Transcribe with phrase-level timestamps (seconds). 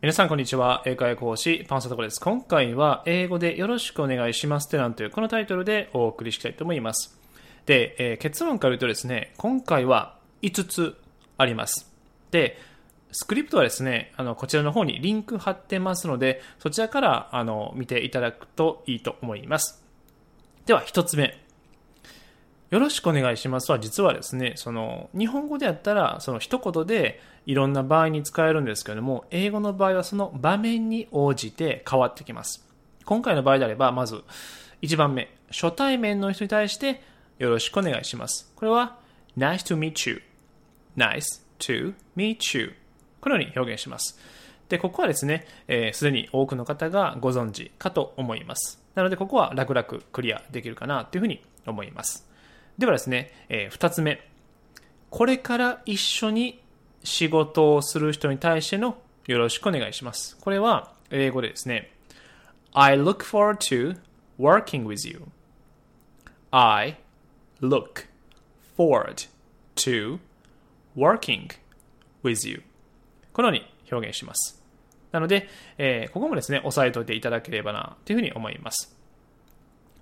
[0.00, 0.84] 皆さんこんにちは。
[0.86, 2.20] 英会講師、パンサトコです。
[2.20, 7.18] 今回は英語でよろしくお願いしますってなんというこのタイトルでお送りしたいと思います。
[7.66, 10.96] で、えー、結論から言うとですね、今回は5つ
[11.36, 11.92] あります。
[12.30, 12.58] で、
[13.10, 19.82] スクリプトはですね、あの、こちらの方にリンク貼ってますので、そちらから、あの、見ていただくといいと思います。
[20.66, 21.42] では、1つ目。
[22.70, 32.66] よろしくお願いしますは、実はですね、その、日本語でやったら、その一言でいろんな場合に使えるんですけども、英語の場合はその場面に応じて変わってきます。
[33.06, 34.22] 今回の場合であれば、まず、
[34.82, 37.02] 1番目、初対面の人に対して、
[37.38, 38.52] よろしくお願いします。
[38.54, 38.98] これは、
[39.38, 40.22] nice to meet you,
[40.96, 42.74] nice to meet you
[43.20, 44.18] このように表現します。
[44.68, 48.82] で、ここはですね、す、えー、で、に多くの方がご存知かと思います。
[48.94, 52.27] なので、ここは楽々クリアできるかなというふうに思います。
[52.78, 54.20] ではですね、えー、2つ目。
[55.10, 56.62] これから一緒に
[57.02, 60.36] 仕事をする人に対してのよろしくお願いします。
[60.40, 61.90] これは英語でですね。
[62.72, 63.98] I look forward to
[64.38, 65.22] working with you.
[66.52, 66.98] I
[67.60, 68.06] look
[68.76, 69.28] forward
[69.74, 70.20] to
[70.96, 71.48] working
[72.22, 72.62] with you.
[73.32, 74.62] このように表現します。
[75.10, 78.96] なので、えー、ここもですね、押さえておいていただければな、というふうに思います。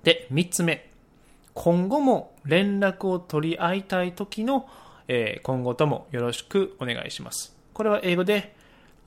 [0.02, 0.90] で、3つ目。
[1.56, 4.68] 今後も連絡を取り合いたい時の、
[5.08, 7.56] えー、今後ともよろしくお願いします。
[7.72, 8.54] これは英語で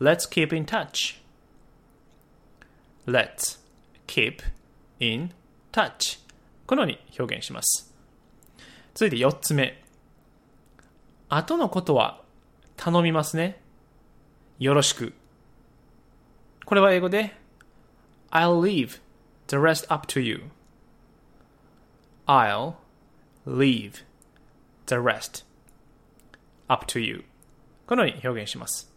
[0.02, 1.22] Let's keep in touch.
[3.06, 3.60] Let's
[4.08, 4.40] keep
[5.00, 5.32] in
[5.72, 6.20] touch.
[6.66, 7.94] このように表現します。
[8.96, 9.84] 続いて4つ目。
[11.30, 12.20] 後のことは
[12.78, 13.62] 頼みますね。
[14.58, 15.14] よろしく。
[16.66, 17.36] これは英語で
[18.32, 19.00] I'll leave
[19.48, 20.46] the rest up to you.
[22.30, 22.76] I'll
[23.48, 24.04] leave
[24.86, 25.44] the rest
[26.68, 27.24] up to you
[27.88, 28.94] このように表現します。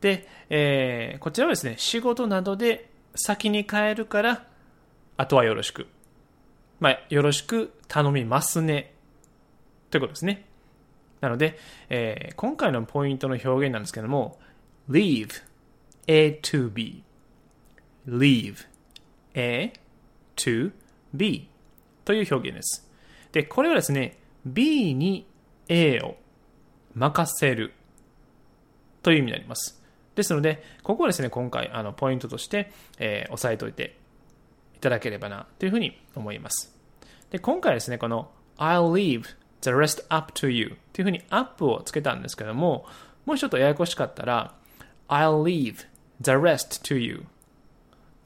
[0.00, 4.46] で、えー、こちらはですね、仕事などで先に帰るから、
[5.18, 5.86] あとはよろしく。
[6.80, 8.94] まあ、よろしく頼みますね。
[9.90, 10.46] ということですね。
[11.20, 11.58] なので、
[11.90, 14.38] えー、今回のポイントの表現なんですけども、
[14.88, 15.42] leave
[16.06, 17.04] A to B
[18.08, 18.66] leave
[19.34, 19.72] A
[20.36, 20.72] to
[21.12, 21.48] B
[22.04, 22.88] という表現です。
[23.32, 25.26] で、これはですね、B に
[25.68, 26.16] A を
[26.94, 27.72] 任せる
[29.02, 29.82] という意味になります。
[30.14, 33.96] ですので、ここはですね、今回、あの、ポイントとして、えー、押さえておいて
[34.76, 36.74] いただければな、というふうに思います。
[37.30, 39.24] で、今回ですね、この I'll leave
[39.62, 42.86] the rest up to you というふうにアップをつけたんですけども、
[43.26, 44.54] もうちょっとややこしかったら、
[45.08, 45.86] I'll leave
[46.20, 47.24] the rest to you.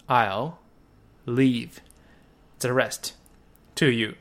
[0.08, 0.54] I'll
[1.26, 1.82] leave
[2.58, 3.17] the rest
[3.78, 4.16] to you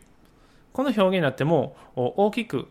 [0.74, 2.68] この表現になっても大きく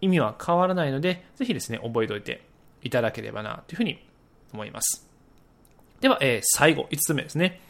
[0.00, 2.42] 意味は変わらないので、ぜひですね、覚えておいて
[2.82, 3.98] いただければなというふうに
[4.52, 5.06] 思います。
[6.00, 7.60] では、えー、最後、5つ目ですね。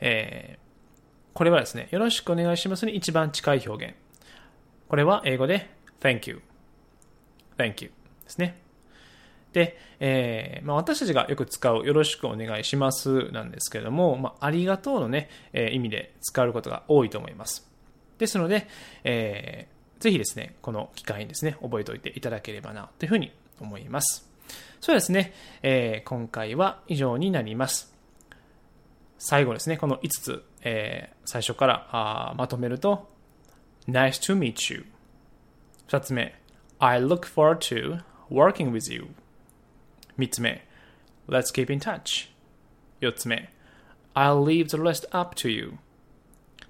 [0.00, 3.94] えー、これはですね、よろしくお願いしますに一番近い表現。
[4.88, 5.68] これは英語で
[6.00, 6.40] Thank you.
[7.58, 7.90] Thank you
[8.24, 8.60] ですね。
[9.52, 17.66] で、えーまあ、私たちがよく使うよろしくお願いしますなんですけれども、まあ、ありがとうのね、えー、意味で使うことが多いと思います。
[18.18, 18.66] ですので、
[19.04, 24.28] えー、ぜひですね、この機会にですね、覚えておいていただければな、というふうに思います。
[24.80, 25.32] そうですね、
[25.62, 27.94] えー、今回は以上になります。
[29.18, 33.08] 最後ですね、この5つ、えー、最初からあまとめると、
[33.88, 34.84] Nice to meet you。
[35.88, 36.34] 2つ目、
[36.78, 39.08] I look forward to working with you。
[40.18, 40.66] 3つ目、
[41.28, 42.28] Let's keep in touch。
[43.00, 43.50] 4つ目、
[44.14, 45.74] I'll leave the rest up to you。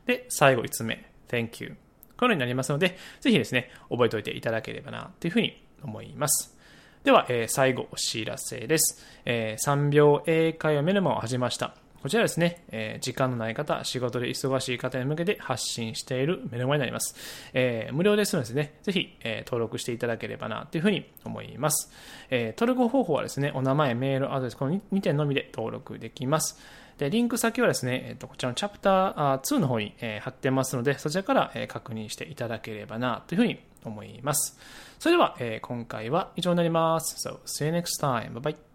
[0.06, 1.76] で、最後5つ目、Thank you。
[2.16, 6.56] このようになりますので、ぜひですね、覚えておいていただければな、というふうに思います。
[7.04, 9.06] では、えー、最後お知らせです。
[9.24, 11.74] えー、3秒英会話メルマを始めました。
[12.06, 17.16] こちらですね、えー、時間のない方、仕事で忙しい方に向けて発信しているメルマガになります。
[17.52, 21.90] えー、無料ですのでね、ぜひ、えー、登録していただければな、というふうに思います。
[22.30, 26.60] え登録方法はですね、お名前、メール、アドレス、この 2, 点のみで登録できます。
[26.96, 34.56] で、リンク先はですね、えっと、こちらのチャプター2の方に、えー、貼ってますので、そちらから、えー、確認していただければな、というふうに思います。
[35.00, 37.28] それでは、えー、今回は以上になります。
[37.28, 38.32] So, see you next time.
[38.32, 38.65] Bye bye.